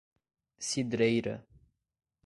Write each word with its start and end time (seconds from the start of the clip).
Cidreira 0.57 1.45